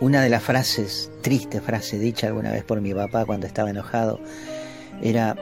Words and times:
Una 0.00 0.22
de 0.22 0.30
las 0.30 0.42
frases, 0.42 1.10
triste 1.20 1.60
frase 1.60 1.98
dicha 1.98 2.26
alguna 2.26 2.52
vez 2.52 2.64
por 2.64 2.80
mi 2.80 2.94
papá 2.94 3.26
cuando 3.26 3.46
estaba 3.46 3.68
enojado, 3.68 4.18
era, 5.02 5.36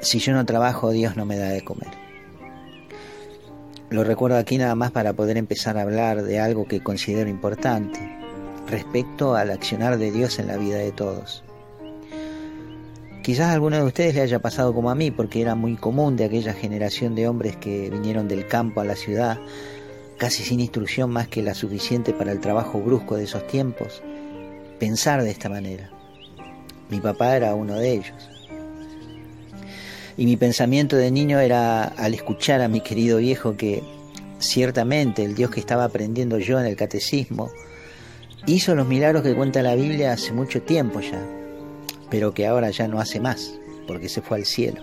si 0.00 0.18
yo 0.18 0.32
no 0.32 0.46
trabajo, 0.46 0.92
Dios 0.92 1.14
no 1.14 1.26
me 1.26 1.36
da 1.36 1.48
de 1.48 1.62
comer. 1.62 1.90
Lo 3.90 4.04
recuerdo 4.04 4.38
aquí 4.38 4.56
nada 4.56 4.74
más 4.74 4.92
para 4.92 5.12
poder 5.12 5.36
empezar 5.36 5.76
a 5.76 5.82
hablar 5.82 6.22
de 6.22 6.40
algo 6.40 6.66
que 6.66 6.82
considero 6.82 7.28
importante 7.28 8.00
respecto 8.66 9.34
al 9.34 9.50
accionar 9.50 9.98
de 9.98 10.10
Dios 10.10 10.38
en 10.38 10.46
la 10.46 10.56
vida 10.56 10.78
de 10.78 10.92
todos. 10.92 11.44
Quizás 13.22 13.48
a 13.48 13.52
alguno 13.52 13.76
de 13.76 13.82
ustedes 13.82 14.14
le 14.14 14.22
haya 14.22 14.38
pasado 14.38 14.72
como 14.72 14.90
a 14.90 14.94
mí, 14.94 15.10
porque 15.10 15.42
era 15.42 15.54
muy 15.54 15.76
común 15.76 16.16
de 16.16 16.24
aquella 16.24 16.54
generación 16.54 17.14
de 17.14 17.28
hombres 17.28 17.58
que 17.58 17.90
vinieron 17.90 18.26
del 18.26 18.46
campo 18.46 18.80
a 18.80 18.86
la 18.86 18.96
ciudad 18.96 19.38
casi 20.18 20.42
sin 20.42 20.60
instrucción 20.60 21.10
más 21.10 21.28
que 21.28 21.42
la 21.42 21.54
suficiente 21.54 22.12
para 22.12 22.32
el 22.32 22.40
trabajo 22.40 22.80
brusco 22.80 23.16
de 23.16 23.24
esos 23.24 23.46
tiempos, 23.46 24.02
pensar 24.78 25.22
de 25.22 25.30
esta 25.30 25.48
manera. 25.48 25.90
Mi 26.90 27.00
papá 27.00 27.36
era 27.36 27.54
uno 27.54 27.76
de 27.76 27.92
ellos. 27.92 28.28
Y 30.16 30.26
mi 30.26 30.36
pensamiento 30.36 30.96
de 30.96 31.12
niño 31.12 31.38
era 31.38 31.84
al 31.84 32.14
escuchar 32.14 32.60
a 32.60 32.68
mi 32.68 32.80
querido 32.80 33.18
viejo 33.18 33.56
que 33.56 33.82
ciertamente 34.40 35.22
el 35.22 35.36
Dios 35.36 35.52
que 35.52 35.60
estaba 35.60 35.84
aprendiendo 35.84 36.38
yo 36.38 36.58
en 36.58 36.66
el 36.66 36.76
catecismo 36.76 37.50
hizo 38.46 38.74
los 38.74 38.88
milagros 38.88 39.22
que 39.22 39.34
cuenta 39.34 39.62
la 39.62 39.76
Biblia 39.76 40.12
hace 40.12 40.32
mucho 40.32 40.62
tiempo 40.62 41.00
ya, 41.00 41.24
pero 42.10 42.34
que 42.34 42.46
ahora 42.46 42.70
ya 42.70 42.88
no 42.88 43.00
hace 43.00 43.20
más, 43.20 43.54
porque 43.86 44.08
se 44.08 44.20
fue 44.20 44.38
al 44.38 44.46
cielo. 44.46 44.82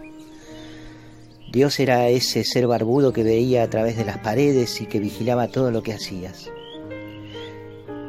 Dios 1.56 1.80
era 1.80 2.10
ese 2.10 2.44
ser 2.44 2.68
barbudo 2.68 3.14
que 3.14 3.24
veía 3.24 3.64
a 3.64 3.70
través 3.70 3.96
de 3.96 4.04
las 4.04 4.18
paredes 4.18 4.82
y 4.82 4.88
que 4.88 5.00
vigilaba 5.00 5.48
todo 5.48 5.72
lo 5.72 5.84
que 5.84 5.94
hacías. 5.94 6.52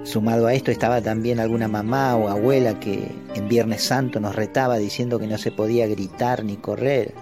Sumado 0.02 0.48
a 0.48 0.54
esto 0.54 0.72
estaba 0.72 1.00
también 1.00 1.38
alguna 1.38 1.68
mamá 1.68 2.16
o 2.16 2.26
abuela 2.26 2.80
que 2.80 3.06
en 3.36 3.48
Viernes 3.48 3.84
Santo 3.84 4.18
nos 4.18 4.34
retaba 4.34 4.78
diciendo 4.78 5.20
que 5.20 5.28
no 5.28 5.38
se 5.38 5.52
podía 5.52 5.86
gritar 5.86 6.42
ni 6.42 6.56
correr, 6.56 7.14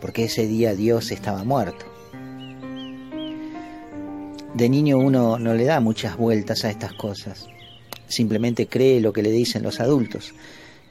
porque 0.00 0.26
ese 0.26 0.46
día 0.46 0.76
Dios 0.76 1.10
estaba 1.10 1.42
muerto. 1.42 1.84
De 4.54 4.68
niño 4.68 4.98
uno 4.98 5.36
no 5.36 5.54
le 5.54 5.64
da 5.64 5.80
muchas 5.80 6.16
vueltas 6.16 6.64
a 6.64 6.70
estas 6.70 6.92
cosas, 6.92 7.48
simplemente 8.06 8.68
cree 8.68 9.00
lo 9.00 9.12
que 9.12 9.24
le 9.24 9.32
dicen 9.32 9.64
los 9.64 9.80
adultos, 9.80 10.32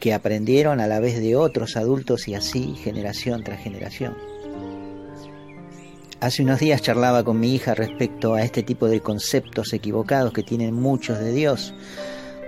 que 0.02 0.14
aprendieron 0.14 0.82
a 0.82 0.88
la 0.88 1.00
vez 1.00 1.22
de 1.22 1.38
otros 1.38 1.78
adultos 1.78 2.28
y 2.28 2.36
así 2.36 2.76
generación 2.76 3.46
tras 3.46 3.62
generación. 3.62 4.29
Hace 6.22 6.44
unos 6.44 6.60
días 6.60 6.82
charlaba 6.82 7.24
con 7.24 7.40
mi 7.40 7.56
hija 7.56 7.76
respecto 7.76 8.34
a 8.34 8.44
este 8.44 8.62
tipo 8.62 8.90
de 8.90 9.00
conceptos 9.00 9.72
equivocados 9.72 10.34
que 10.34 10.44
tienen 10.44 10.74
muchos 10.74 11.18
de 11.18 11.32
Dios, 11.32 11.74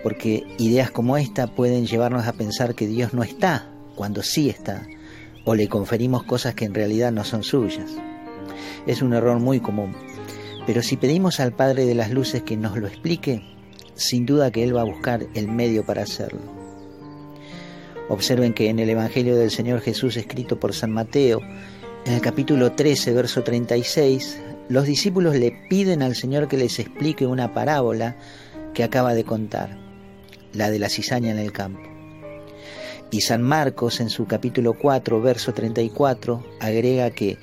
porque 0.04 0.44
ideas 0.58 0.92
como 0.92 1.16
esta 1.16 1.48
pueden 1.48 1.86
llevarnos 1.88 2.28
a 2.28 2.34
pensar 2.34 2.76
que 2.76 2.86
Dios 2.86 3.14
no 3.14 3.24
está 3.24 3.70
cuando 3.96 4.24
sí 4.24 4.50
está, 4.50 4.86
o 5.46 5.56
le 5.56 5.70
conferimos 5.70 6.24
cosas 6.24 6.54
que 6.54 6.66
en 6.66 6.74
realidad 6.74 7.14
no 7.14 7.24
son 7.24 7.44
suyas. 7.44 7.90
Es 8.88 9.02
un 9.02 9.14
error 9.14 9.40
muy 9.40 9.62
común, 9.62 9.96
pero 10.68 10.84
si 10.84 10.98
pedimos 10.98 11.40
al 11.40 11.54
Padre 11.54 11.86
de 11.86 11.96
las 11.96 12.12
Luces 12.12 12.44
que 12.44 12.58
nos 12.58 12.78
lo 12.78 12.88
explique, 12.88 13.42
sin 13.96 14.26
duda 14.26 14.52
que 14.52 14.66
Él 14.66 14.76
va 14.76 14.82
a 14.82 14.92
buscar 14.92 15.28
el 15.34 15.48
medio 15.48 15.86
para 15.86 16.04
hacerlo. 16.04 16.42
Observen 18.10 18.54
que 18.54 18.68
en 18.68 18.80
el 18.80 18.90
Evangelio 18.90 19.38
del 19.38 19.50
Señor 19.50 19.80
Jesús 19.80 20.18
escrito 20.18 20.60
por 20.60 20.74
San 20.74 20.92
Mateo, 20.92 21.40
en 22.06 22.14
el 22.14 22.22
capítulo 22.22 22.72
13, 22.72 23.14
verso 23.14 23.44
36, 23.44 24.40
los 24.70 24.86
discípulos 24.86 25.36
le 25.36 25.52
piden 25.70 26.02
al 26.02 26.16
Señor 26.16 26.48
que 26.48 26.58
les 26.58 26.80
explique 26.80 27.26
una 27.28 27.54
parábola 27.54 28.16
que 28.74 28.84
acaba 28.84 29.14
de 29.14 29.24
contar, 29.24 29.78
la 30.54 30.72
de 30.72 30.80
la 30.80 30.90
cizaña 30.90 31.32
en 31.32 31.38
el 31.38 31.52
campo. 31.52 31.82
Y 33.12 33.22
San 33.22 33.44
Marcos 33.44 34.00
en 34.00 34.10
su 34.10 34.26
capítulo 34.26 34.74
4, 34.74 35.22
verso 35.22 35.54
34, 35.54 36.44
agrega 36.60 37.12
que 37.12 37.38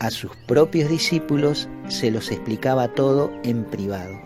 a 0.00 0.10
sus 0.10 0.34
propios 0.48 0.90
discípulos 0.90 1.68
se 1.88 2.10
los 2.10 2.30
explicaba 2.32 2.94
todo 2.94 3.30
en 3.44 3.64
privado. 3.64 4.18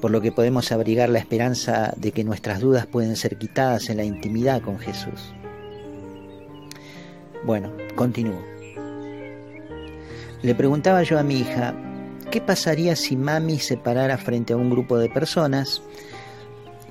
Por 0.00 0.10
lo 0.10 0.20
que 0.20 0.32
podemos 0.32 0.72
abrigar 0.72 1.08
la 1.08 1.20
esperanza 1.20 1.94
de 1.96 2.10
que 2.10 2.24
nuestras 2.24 2.60
dudas 2.60 2.86
pueden 2.86 3.14
ser 3.14 3.36
quitadas 3.36 3.90
en 3.90 3.98
la 3.98 4.04
intimidad 4.04 4.60
con 4.60 4.78
Jesús. 4.80 5.32
Bueno, 7.44 7.72
continúo. 7.96 8.40
Le 10.42 10.54
preguntaba 10.54 11.02
yo 11.02 11.18
a 11.18 11.22
mi 11.22 11.38
hija, 11.38 11.74
¿qué 12.30 12.40
pasaría 12.40 12.96
si 12.96 13.16
mami 13.16 13.58
se 13.58 13.76
parara 13.76 14.18
frente 14.18 14.52
a 14.52 14.56
un 14.56 14.70
grupo 14.70 14.98
de 14.98 15.08
personas 15.08 15.82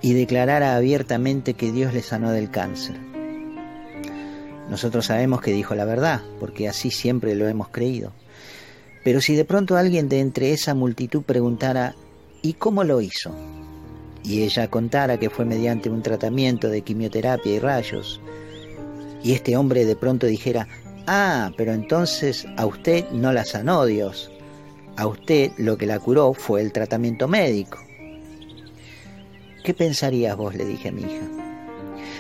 y 0.01 0.13
declarara 0.13 0.75
abiertamente 0.75 1.53
que 1.53 1.72
Dios 1.72 1.94
le 1.94 2.01
sanó 2.01 2.31
del 2.31 2.50
cáncer? 2.50 2.95
Nosotros 4.69 5.06
sabemos 5.06 5.41
que 5.41 5.51
dijo 5.51 5.75
la 5.75 5.84
verdad, 5.84 6.22
porque 6.40 6.69
así 6.69 6.91
siempre 6.91 7.35
lo 7.35 7.47
hemos 7.47 7.69
creído. 7.69 8.13
Pero 9.03 9.19
si 9.19 9.35
de 9.35 9.45
pronto 9.45 9.75
alguien 9.75 10.07
de 10.07 10.19
entre 10.19 10.53
esa 10.53 10.73
multitud 10.73 11.23
preguntara, 11.23 11.95
¿y 12.41 12.53
cómo 12.53 12.84
lo 12.84 13.01
hizo? 13.01 13.35
Y 14.23 14.44
ella 14.44 14.69
contara 14.69 15.17
que 15.17 15.29
fue 15.29 15.44
mediante 15.44 15.90
un 15.90 16.03
tratamiento 16.03 16.69
de 16.69 16.84
quimioterapia 16.84 17.53
y 17.53 17.59
rayos, 17.59 18.22
y 19.23 19.33
este 19.33 19.55
hombre 19.55 19.85
de 19.85 19.95
pronto 19.95 20.27
dijera, 20.27 20.67
ah, 21.07 21.51
pero 21.57 21.73
entonces 21.73 22.47
a 22.57 22.65
usted 22.65 23.09
no 23.11 23.31
la 23.31 23.45
sanó 23.45 23.85
Dios, 23.85 24.31
a 24.97 25.07
usted 25.07 25.51
lo 25.57 25.77
que 25.77 25.85
la 25.85 25.99
curó 25.99 26.33
fue 26.33 26.61
el 26.61 26.71
tratamiento 26.71 27.27
médico. 27.27 27.79
¿Qué 29.63 29.73
pensarías 29.73 30.35
vos? 30.35 30.55
le 30.55 30.65
dije 30.65 30.89
a 30.89 30.91
mi 30.91 31.03
hija. 31.03 31.27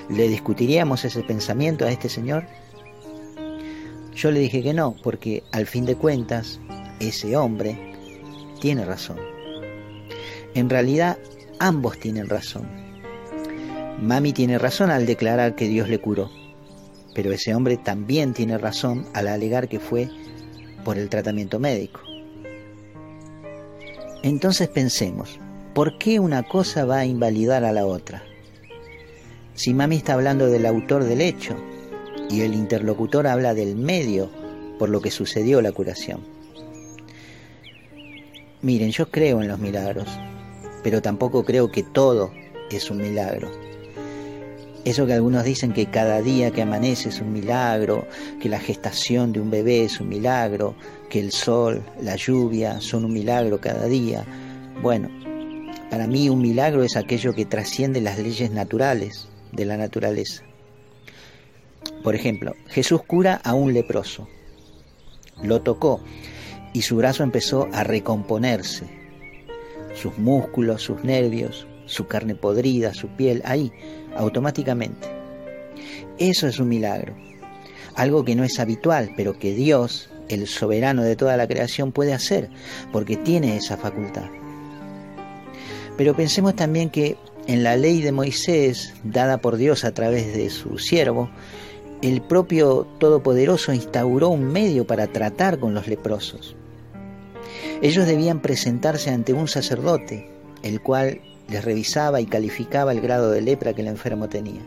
¿Le 0.09 0.27
discutiríamos 0.27 1.05
ese 1.05 1.23
pensamiento 1.23 1.85
a 1.85 1.91
este 1.91 2.09
señor? 2.09 2.45
Yo 4.13 4.29
le 4.29 4.39
dije 4.39 4.61
que 4.61 4.73
no, 4.73 4.95
porque 5.01 5.43
al 5.51 5.65
fin 5.65 5.85
de 5.85 5.95
cuentas, 5.95 6.59
ese 6.99 7.35
hombre 7.35 7.77
tiene 8.59 8.85
razón. 8.85 9.17
En 10.53 10.69
realidad, 10.69 11.17
ambos 11.59 11.97
tienen 11.97 12.29
razón. 12.29 12.67
Mami 14.01 14.33
tiene 14.33 14.59
razón 14.59 14.91
al 14.91 15.05
declarar 15.05 15.55
que 15.55 15.67
Dios 15.67 15.89
le 15.89 15.99
curó 15.99 16.29
pero 17.13 17.31
ese 17.31 17.53
hombre 17.53 17.77
también 17.77 18.33
tiene 18.33 18.57
razón 18.57 19.05
al 19.13 19.27
alegar 19.27 19.67
que 19.67 19.79
fue 19.79 20.09
por 20.83 20.97
el 20.97 21.09
tratamiento 21.09 21.59
médico. 21.59 22.01
Entonces 24.23 24.67
pensemos, 24.67 25.39
¿por 25.73 25.97
qué 25.97 26.19
una 26.19 26.43
cosa 26.43 26.85
va 26.85 26.99
a 26.99 27.05
invalidar 27.05 27.63
a 27.63 27.71
la 27.71 27.85
otra? 27.85 28.23
Si 29.55 29.73
Mami 29.73 29.97
está 29.97 30.13
hablando 30.13 30.47
del 30.47 30.65
autor 30.65 31.03
del 31.03 31.21
hecho 31.21 31.55
y 32.29 32.41
el 32.41 32.53
interlocutor 32.53 33.27
habla 33.27 33.53
del 33.53 33.75
medio 33.75 34.29
por 34.79 34.89
lo 34.89 35.01
que 35.01 35.11
sucedió 35.11 35.61
la 35.61 35.71
curación. 35.71 36.21
Miren, 38.61 38.91
yo 38.91 39.09
creo 39.09 39.41
en 39.41 39.47
los 39.47 39.59
milagros, 39.59 40.07
pero 40.83 41.01
tampoco 41.01 41.43
creo 41.43 41.71
que 41.71 41.83
todo 41.83 42.31
es 42.69 42.89
un 42.89 42.97
milagro. 42.97 43.51
Eso 44.83 45.05
que 45.05 45.13
algunos 45.13 45.43
dicen 45.43 45.73
que 45.73 45.85
cada 45.85 46.21
día 46.21 46.49
que 46.49 46.63
amanece 46.63 47.09
es 47.09 47.21
un 47.21 47.31
milagro, 47.31 48.07
que 48.41 48.49
la 48.49 48.59
gestación 48.59 49.31
de 49.31 49.39
un 49.39 49.51
bebé 49.51 49.83
es 49.83 49.99
un 49.99 50.09
milagro, 50.09 50.75
que 51.07 51.19
el 51.19 51.31
sol, 51.31 51.83
la 52.01 52.15
lluvia 52.15 52.81
son 52.81 53.05
un 53.05 53.13
milagro 53.13 53.61
cada 53.61 53.85
día. 53.85 54.25
Bueno, 54.81 55.09
para 55.91 56.07
mí 56.07 56.29
un 56.29 56.41
milagro 56.41 56.83
es 56.83 56.95
aquello 56.95 57.33
que 57.33 57.45
trasciende 57.45 58.01
las 58.01 58.17
leyes 58.17 58.49
naturales 58.49 59.27
de 59.51 59.65
la 59.65 59.77
naturaleza. 59.77 60.43
Por 62.03 62.15
ejemplo, 62.15 62.55
Jesús 62.67 63.03
cura 63.03 63.39
a 63.43 63.53
un 63.53 63.73
leproso, 63.73 64.27
lo 65.43 65.61
tocó 65.61 66.01
y 66.73 66.81
su 66.81 66.95
brazo 66.95 67.21
empezó 67.21 67.67
a 67.71 67.83
recomponerse, 67.83 68.85
sus 69.93 70.17
músculos, 70.17 70.81
sus 70.81 71.03
nervios, 71.03 71.67
su 71.91 72.07
carne 72.07 72.35
podrida, 72.35 72.93
su 72.93 73.09
piel, 73.09 73.41
ahí, 73.45 73.71
automáticamente. 74.15 75.07
Eso 76.17 76.47
es 76.47 76.59
un 76.59 76.69
milagro, 76.69 77.15
algo 77.95 78.23
que 78.23 78.35
no 78.35 78.43
es 78.43 78.59
habitual, 78.59 79.11
pero 79.17 79.37
que 79.37 79.53
Dios, 79.53 80.09
el 80.29 80.47
soberano 80.47 81.03
de 81.03 81.15
toda 81.15 81.37
la 81.37 81.47
creación, 81.47 81.91
puede 81.91 82.13
hacer, 82.13 82.49
porque 82.91 83.17
tiene 83.17 83.57
esa 83.57 83.77
facultad. 83.77 84.29
Pero 85.97 86.15
pensemos 86.15 86.55
también 86.55 86.89
que 86.89 87.17
en 87.47 87.63
la 87.63 87.75
ley 87.75 88.01
de 88.01 88.11
Moisés, 88.11 88.93
dada 89.03 89.39
por 89.39 89.57
Dios 89.57 89.83
a 89.83 89.93
través 89.93 90.33
de 90.33 90.49
su 90.49 90.77
siervo, 90.77 91.29
el 92.01 92.21
propio 92.21 92.87
Todopoderoso 92.99 93.73
instauró 93.73 94.29
un 94.29 94.45
medio 94.45 94.87
para 94.87 95.07
tratar 95.07 95.59
con 95.59 95.73
los 95.73 95.87
leprosos. 95.87 96.55
Ellos 97.81 98.05
debían 98.05 98.41
presentarse 98.41 99.09
ante 99.09 99.33
un 99.33 99.47
sacerdote, 99.47 100.29
el 100.63 100.81
cual 100.81 101.21
les 101.51 101.65
revisaba 101.65 102.21
y 102.21 102.25
calificaba 102.25 102.93
el 102.93 103.01
grado 103.01 103.29
de 103.29 103.41
lepra 103.41 103.73
que 103.73 103.81
el 103.81 103.87
enfermo 103.87 104.29
tenía. 104.29 104.61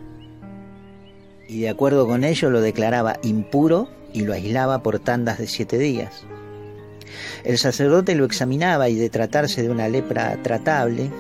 Y 1.49 1.61
de 1.63 1.69
acuerdo 1.71 2.07
con 2.07 2.25
ello 2.25 2.51
lo 2.51 2.61
declaraba 2.61 3.19
impuro 3.23 3.89
y 4.13 4.23
lo 4.23 4.35
aislaba 4.35 4.83
por 4.83 4.99
tandas 4.99 5.39
de 5.39 5.47
siete 5.47 5.79
días. 5.79 6.25
El 7.43 7.59
sacerdote 7.59 8.15
lo 8.15 8.25
examinaba 8.25 8.89
y 8.89 8.97
de 8.97 9.11
tratarse 9.11 9.63
de 9.63 9.71
una 9.71 9.89
lepra 9.89 10.39
tratable, 10.43 11.11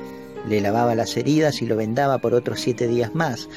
le 0.48 0.60
lavaba 0.60 0.94
las 0.94 1.16
heridas 1.16 1.62
y 1.62 1.66
lo 1.66 1.76
vendaba 1.76 2.18
por 2.18 2.34
otros 2.34 2.60
siete 2.60 2.86
días 2.86 3.14
más, 3.14 3.48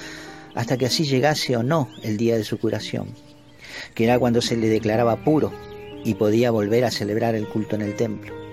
hasta 0.56 0.78
que 0.78 0.86
así 0.86 1.04
llegase 1.04 1.58
o 1.58 1.64
no 1.64 1.90
el 2.04 2.18
día 2.18 2.38
de 2.38 2.44
su 2.44 2.58
curación, 2.58 3.08
que 3.94 4.06
era 4.06 4.18
cuando 4.18 4.42
se 4.42 4.56
le 4.56 4.70
declaraba 4.70 5.24
puro 5.24 5.52
y 6.04 6.14
podía 6.16 6.52
volver 6.52 6.86
a 6.86 6.92
celebrar 6.92 7.36
el 7.36 7.48
culto 7.48 7.76
en 7.76 7.82
el 7.82 7.96
templo. 7.96 8.47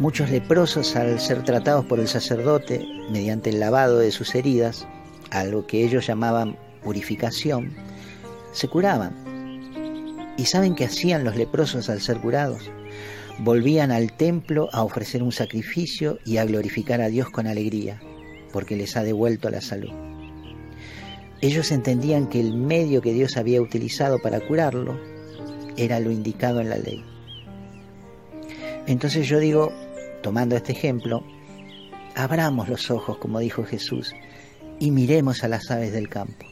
Muchos 0.00 0.30
leprosos, 0.30 0.96
al 0.96 1.20
ser 1.20 1.44
tratados 1.44 1.84
por 1.84 2.00
el 2.00 2.08
sacerdote 2.08 2.88
mediante 3.10 3.50
el 3.50 3.60
lavado 3.60 3.98
de 3.98 4.10
sus 4.10 4.34
heridas, 4.34 4.88
a 5.30 5.44
lo 5.44 5.66
que 5.66 5.84
ellos 5.84 6.06
llamaban 6.06 6.56
purificación, 6.82 7.70
se 8.52 8.66
curaban. 8.66 9.12
¿Y 10.38 10.46
saben 10.46 10.74
qué 10.74 10.86
hacían 10.86 11.22
los 11.22 11.36
leprosos 11.36 11.90
al 11.90 12.00
ser 12.00 12.18
curados? 12.18 12.70
Volvían 13.40 13.92
al 13.92 14.10
templo 14.14 14.70
a 14.72 14.84
ofrecer 14.84 15.22
un 15.22 15.32
sacrificio 15.32 16.18
y 16.24 16.38
a 16.38 16.46
glorificar 16.46 17.02
a 17.02 17.08
Dios 17.08 17.28
con 17.28 17.46
alegría, 17.46 18.00
porque 18.54 18.76
les 18.76 18.96
ha 18.96 19.02
devuelto 19.02 19.50
la 19.50 19.60
salud. 19.60 19.92
Ellos 21.42 21.70
entendían 21.72 22.26
que 22.26 22.40
el 22.40 22.54
medio 22.54 23.02
que 23.02 23.12
Dios 23.12 23.36
había 23.36 23.60
utilizado 23.60 24.18
para 24.18 24.40
curarlo 24.40 24.98
era 25.76 26.00
lo 26.00 26.10
indicado 26.10 26.62
en 26.62 26.70
la 26.70 26.78
ley. 26.78 27.04
Entonces 28.86 29.28
yo 29.28 29.38
digo, 29.38 29.72
tomando 30.22 30.56
este 30.56 30.72
ejemplo, 30.72 31.24
abramos 32.14 32.68
los 32.68 32.90
ojos, 32.90 33.18
como 33.18 33.38
dijo 33.38 33.64
Jesús, 33.64 34.14
y 34.78 34.90
miremos 34.90 35.44
a 35.44 35.48
las 35.48 35.70
aves 35.70 35.92
del 35.92 36.08
campo. 36.08 36.46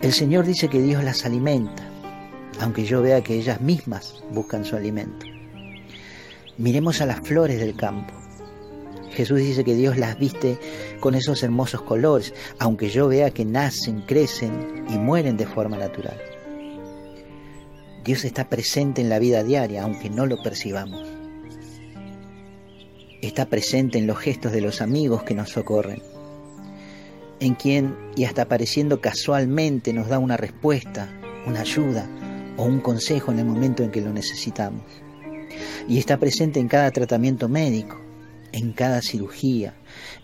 El 0.00 0.12
Señor 0.12 0.44
dice 0.44 0.68
que 0.68 0.82
Dios 0.82 1.02
las 1.04 1.24
alimenta, 1.24 1.88
aunque 2.60 2.84
yo 2.84 3.02
vea 3.02 3.22
que 3.22 3.34
ellas 3.34 3.60
mismas 3.60 4.22
buscan 4.30 4.64
su 4.64 4.76
alimento. 4.76 5.26
Miremos 6.58 7.00
a 7.00 7.06
las 7.06 7.20
flores 7.20 7.58
del 7.60 7.76
campo. 7.76 8.14
Jesús 9.10 9.38
dice 9.38 9.64
que 9.64 9.74
Dios 9.74 9.96
las 9.96 10.18
viste 10.18 10.58
con 11.00 11.14
esos 11.14 11.42
hermosos 11.42 11.82
colores, 11.82 12.34
aunque 12.58 12.90
yo 12.90 13.08
vea 13.08 13.30
que 13.30 13.44
nacen, 13.44 14.02
crecen 14.02 14.84
y 14.90 14.98
mueren 14.98 15.36
de 15.36 15.46
forma 15.46 15.78
natural. 15.78 16.18
Dios 18.04 18.24
está 18.24 18.48
presente 18.48 19.00
en 19.00 19.08
la 19.08 19.18
vida 19.18 19.42
diaria, 19.42 19.82
aunque 19.82 20.10
no 20.10 20.26
lo 20.26 20.42
percibamos 20.42 21.25
está 23.26 23.46
presente 23.46 23.98
en 23.98 24.06
los 24.06 24.18
gestos 24.18 24.52
de 24.52 24.60
los 24.60 24.80
amigos 24.80 25.22
que 25.22 25.34
nos 25.34 25.50
socorren, 25.50 26.02
en 27.40 27.54
quien, 27.54 27.96
y 28.16 28.24
hasta 28.24 28.42
apareciendo 28.42 29.00
casualmente, 29.00 29.92
nos 29.92 30.08
da 30.08 30.18
una 30.18 30.36
respuesta, 30.36 31.08
una 31.46 31.60
ayuda 31.60 32.08
o 32.56 32.64
un 32.64 32.80
consejo 32.80 33.32
en 33.32 33.38
el 33.38 33.44
momento 33.44 33.82
en 33.82 33.90
que 33.90 34.00
lo 34.00 34.12
necesitamos. 34.12 34.84
Y 35.88 35.98
está 35.98 36.18
presente 36.18 36.60
en 36.60 36.68
cada 36.68 36.90
tratamiento 36.90 37.48
médico, 37.48 38.00
en 38.52 38.72
cada 38.72 39.02
cirugía, 39.02 39.74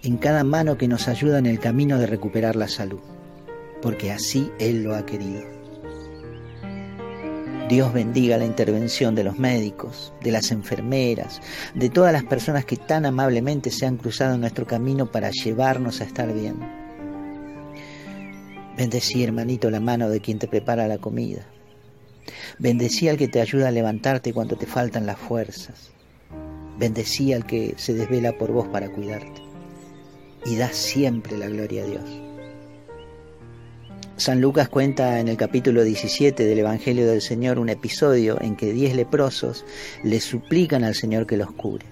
en 0.03 0.17
cada 0.17 0.45
mano 0.45 0.79
que 0.79 0.89
nos 0.89 1.09
ayuda 1.09 1.39
en 1.39 1.47
el 1.47 1.59
camino 1.59 1.99
de 1.99 2.07
recuperar 2.07 2.57
la 2.57 2.69
salud, 2.69 3.01
porque 3.81 4.11
así 4.11 4.51
Él 4.59 4.83
lo 4.83 4.95
ha 4.95 5.05
querido. 5.05 5.62
Dios 7.73 7.91
bendiga 7.95 8.37
la 8.37 8.45
intervención 8.45 9.15
de 9.15 9.25
los 9.25 9.39
médicos, 9.39 10.13
de 10.23 10.31
las 10.31 10.51
enfermeras, 10.51 11.41
de 11.75 11.89
todas 11.89 12.13
las 12.13 12.23
personas 12.23 12.67
que 12.67 12.77
tan 12.77 13.07
amablemente 13.07 13.71
se 13.71 13.87
han 13.87 13.97
cruzado 13.97 14.35
en 14.35 14.43
nuestro 14.43 14.67
camino 14.67 15.11
para 15.11 15.31
llevarnos 15.31 16.03
a 16.03 16.05
estar 16.05 16.35
bien. 16.35 16.57
Bendecí, 18.77 19.25
hermanito, 19.25 19.71
la 19.71 19.81
mano 19.81 20.11
de 20.11 20.21
quien 20.21 20.39
te 20.39 20.49
prepara 20.49 20.87
la 20.87 20.99
comida. 20.99 21.47
Bendecí 22.59 23.09
al 23.09 23.17
que 23.17 23.29
te 23.29 23.41
ayuda 23.41 23.69
a 23.69 23.71
levantarte 23.71 24.35
cuando 24.35 24.57
te 24.57 24.67
faltan 24.67 25.07
las 25.07 25.17
fuerzas. 25.17 25.93
Bendecí 26.79 27.33
al 27.33 27.47
que 27.47 27.73
se 27.79 27.95
desvela 27.95 28.37
por 28.37 28.53
vos 28.53 28.69
para 28.69 28.91
cuidarte. 28.91 29.41
Y 30.45 30.57
da 30.57 30.69
siempre 30.69 31.39
la 31.39 31.49
gloria 31.49 31.85
a 31.85 31.87
Dios. 31.87 32.32
San 34.23 34.41
Lucas 34.41 34.69
cuenta 34.69 35.19
en 35.19 35.27
el 35.27 35.37
capítulo 35.37 35.83
17 35.83 36.45
del 36.45 36.61
Evangelio 36.61 37.09
del 37.09 37.21
Señor 37.21 37.59
un 37.59 37.69
episodio 37.69 38.41
en 38.41 38.55
que 38.55 38.73
diez 38.73 38.95
leprosos 38.95 39.65
le 40.05 40.21
suplican 40.21 40.85
al 40.85 40.95
Señor 40.95 41.27
que 41.27 41.37
los 41.37 41.51
cure. 41.51 41.87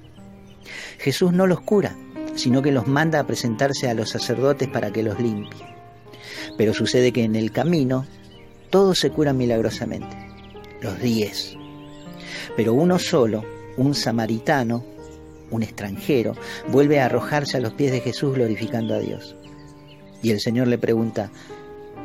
Jesús 0.98 1.32
no 1.32 1.48
los 1.48 1.60
cura, 1.60 1.96
sino 2.36 2.62
que 2.62 2.70
los 2.70 2.86
manda 2.86 3.18
a 3.18 3.26
presentarse 3.26 3.90
a 3.90 3.94
los 3.94 4.10
sacerdotes 4.10 4.68
para 4.68 4.92
que 4.92 5.02
los 5.02 5.18
limpie. 5.18 5.66
Pero 6.56 6.72
sucede 6.72 7.10
que 7.10 7.24
en 7.24 7.34
el 7.34 7.50
camino 7.50 8.06
todos 8.70 9.00
se 9.00 9.10
curan 9.10 9.36
milagrosamente, 9.36 10.16
los 10.82 11.00
diez. 11.00 11.56
Pero 12.56 12.74
uno 12.74 13.00
solo, 13.00 13.44
un 13.76 13.92
samaritano, 13.92 14.84
un 15.50 15.64
extranjero, 15.64 16.36
vuelve 16.68 17.00
a 17.00 17.06
arrojarse 17.06 17.56
a 17.56 17.60
los 17.60 17.72
pies 17.72 17.90
de 17.90 18.02
Jesús 18.02 18.36
glorificando 18.36 18.94
a 18.94 19.00
Dios. 19.00 19.34
Y 20.22 20.30
el 20.30 20.38
Señor 20.38 20.68
le 20.68 20.78
pregunta, 20.78 21.32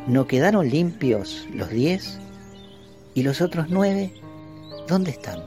¿No 0.08 0.28
quedaron 0.28 0.70
limpios 0.70 1.48
los 1.52 1.72
diez? 1.72 2.20
¿Y 3.16 3.24
los 3.24 3.42
otros 3.42 3.70
nueve? 3.70 4.14
¿Dónde 4.88 5.10
están? 5.10 5.40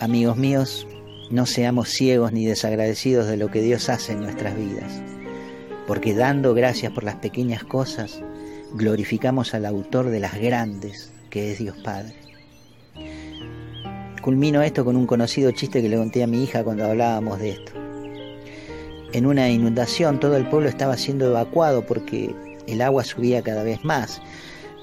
Amigos 0.00 0.38
míos, 0.38 0.86
no 1.30 1.44
seamos 1.44 1.90
ciegos 1.90 2.32
ni 2.32 2.46
desagradecidos 2.46 3.26
de 3.26 3.36
lo 3.36 3.50
que 3.50 3.60
Dios 3.60 3.90
hace 3.90 4.12
en 4.12 4.22
nuestras 4.22 4.56
vidas, 4.56 5.02
porque 5.86 6.14
dando 6.14 6.54
gracias 6.54 6.92
por 6.92 7.04
las 7.04 7.16
pequeñas 7.16 7.62
cosas, 7.62 8.22
glorificamos 8.72 9.52
al 9.52 9.66
autor 9.66 10.08
de 10.08 10.20
las 10.20 10.40
grandes, 10.40 11.12
que 11.28 11.52
es 11.52 11.58
Dios 11.58 11.76
Padre. 11.84 12.14
Culmino 14.22 14.62
esto 14.62 14.82
con 14.82 14.96
un 14.96 15.06
conocido 15.06 15.50
chiste 15.50 15.82
que 15.82 15.90
le 15.90 15.98
conté 15.98 16.22
a 16.22 16.26
mi 16.26 16.42
hija 16.42 16.64
cuando 16.64 16.86
hablábamos 16.86 17.38
de 17.38 17.50
esto. 17.50 17.72
En 19.12 19.26
una 19.26 19.50
inundación 19.50 20.20
todo 20.20 20.38
el 20.38 20.48
pueblo 20.48 20.70
estaba 20.70 20.96
siendo 20.96 21.26
evacuado 21.26 21.86
porque 21.86 22.34
el 22.66 22.82
agua 22.82 23.04
subía 23.04 23.42
cada 23.42 23.62
vez 23.62 23.84
más 23.84 24.20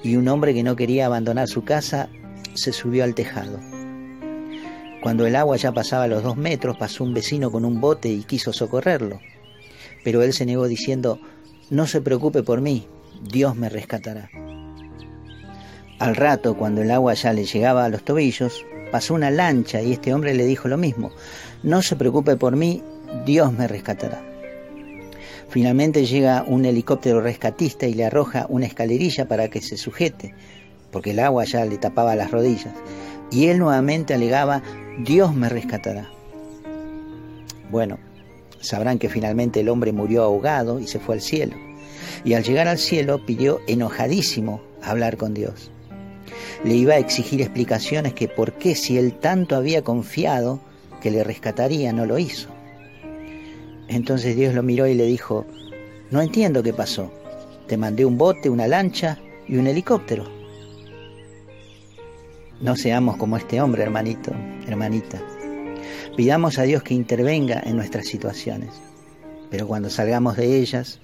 y 0.02 0.16
un 0.16 0.28
hombre 0.28 0.54
que 0.54 0.62
no 0.62 0.76
quería 0.76 1.06
abandonar 1.06 1.48
su 1.48 1.64
casa 1.64 2.08
se 2.54 2.72
subió 2.72 3.04
al 3.04 3.14
tejado. 3.14 3.58
Cuando 5.02 5.26
el 5.26 5.36
agua 5.36 5.56
ya 5.56 5.72
pasaba 5.72 6.06
los 6.06 6.22
dos 6.22 6.36
metros, 6.36 6.76
pasó 6.78 7.04
un 7.04 7.12
vecino 7.12 7.50
con 7.50 7.64
un 7.64 7.80
bote 7.80 8.08
y 8.08 8.22
quiso 8.22 8.52
socorrerlo. 8.52 9.20
Pero 10.02 10.22
él 10.22 10.32
se 10.32 10.46
negó 10.46 10.66
diciendo, 10.66 11.20
no 11.70 11.86
se 11.86 12.00
preocupe 12.00 12.42
por 12.42 12.60
mí, 12.60 12.86
Dios 13.22 13.56
me 13.56 13.68
rescatará. 13.68 14.30
Al 15.98 16.16
rato, 16.16 16.56
cuando 16.56 16.82
el 16.82 16.90
agua 16.90 17.14
ya 17.14 17.32
le 17.32 17.44
llegaba 17.44 17.84
a 17.84 17.88
los 17.88 18.04
tobillos, 18.04 18.64
pasó 18.90 19.14
una 19.14 19.30
lancha 19.30 19.80
y 19.82 19.92
este 19.92 20.12
hombre 20.12 20.34
le 20.34 20.46
dijo 20.46 20.68
lo 20.68 20.76
mismo, 20.76 21.12
no 21.62 21.82
se 21.82 21.96
preocupe 21.96 22.36
por 22.36 22.56
mí, 22.56 22.82
Dios 23.24 23.52
me 23.52 23.68
rescatará. 23.68 24.33
Finalmente 25.48 26.06
llega 26.06 26.44
un 26.46 26.64
helicóptero 26.64 27.20
rescatista 27.20 27.86
y 27.86 27.94
le 27.94 28.04
arroja 28.04 28.46
una 28.48 28.66
escalerilla 28.66 29.26
para 29.26 29.48
que 29.48 29.60
se 29.60 29.76
sujete, 29.76 30.34
porque 30.90 31.10
el 31.10 31.20
agua 31.20 31.44
ya 31.44 31.64
le 31.64 31.78
tapaba 31.78 32.16
las 32.16 32.30
rodillas. 32.30 32.74
Y 33.30 33.46
él 33.46 33.58
nuevamente 33.58 34.14
alegaba, 34.14 34.62
Dios 34.98 35.34
me 35.34 35.48
rescatará. 35.48 36.08
Bueno, 37.70 37.98
sabrán 38.60 38.98
que 38.98 39.08
finalmente 39.08 39.60
el 39.60 39.68
hombre 39.68 39.92
murió 39.92 40.22
ahogado 40.22 40.80
y 40.80 40.86
se 40.86 41.00
fue 41.00 41.16
al 41.16 41.20
cielo. 41.20 41.56
Y 42.24 42.34
al 42.34 42.44
llegar 42.44 42.68
al 42.68 42.78
cielo 42.78 43.24
pidió 43.26 43.60
enojadísimo 43.66 44.60
hablar 44.82 45.16
con 45.16 45.34
Dios. 45.34 45.70
Le 46.64 46.74
iba 46.74 46.94
a 46.94 46.98
exigir 46.98 47.42
explicaciones 47.42 48.14
que 48.14 48.28
por 48.28 48.52
qué 48.52 48.74
si 48.74 48.96
él 48.96 49.14
tanto 49.14 49.56
había 49.56 49.82
confiado 49.82 50.60
que 51.00 51.10
le 51.10 51.24
rescataría 51.24 51.92
no 51.92 52.06
lo 52.06 52.18
hizo. 52.18 52.53
Entonces 53.88 54.36
Dios 54.36 54.54
lo 54.54 54.62
miró 54.62 54.86
y 54.86 54.94
le 54.94 55.04
dijo, 55.04 55.46
no 56.10 56.20
entiendo 56.20 56.62
qué 56.62 56.72
pasó. 56.72 57.10
Te 57.66 57.76
mandé 57.76 58.04
un 58.04 58.18
bote, 58.18 58.50
una 58.50 58.66
lancha 58.66 59.18
y 59.48 59.56
un 59.56 59.66
helicóptero. 59.66 60.24
No 62.60 62.76
seamos 62.76 63.16
como 63.16 63.36
este 63.36 63.60
hombre, 63.60 63.82
hermanito, 63.82 64.32
hermanita. 64.66 65.20
Pidamos 66.16 66.58
a 66.58 66.62
Dios 66.62 66.82
que 66.82 66.94
intervenga 66.94 67.60
en 67.64 67.76
nuestras 67.76 68.06
situaciones, 68.06 68.70
pero 69.50 69.66
cuando 69.66 69.90
salgamos 69.90 70.36
de 70.36 70.58
ellas, 70.60 71.00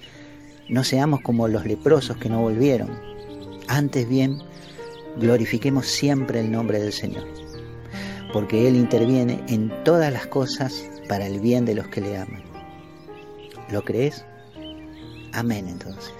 no 0.68 0.84
seamos 0.84 1.20
como 1.20 1.48
los 1.48 1.66
leprosos 1.66 2.16
que 2.16 2.28
no 2.28 2.40
volvieron. 2.40 2.90
Antes 3.66 4.08
bien, 4.08 4.38
glorifiquemos 5.18 5.86
siempre 5.86 6.40
el 6.40 6.50
nombre 6.50 6.78
del 6.78 6.92
Señor, 6.92 7.26
porque 8.32 8.68
Él 8.68 8.76
interviene 8.76 9.42
en 9.48 9.72
todas 9.84 10.12
las 10.12 10.28
cosas 10.28 10.88
para 11.08 11.26
el 11.26 11.40
bien 11.40 11.64
de 11.64 11.74
los 11.74 11.88
que 11.88 12.00
le 12.00 12.16
aman. 12.16 12.49
¿Lo 13.70 13.82
crees? 13.82 14.24
Amén 15.32 15.68
entonces. 15.68 16.19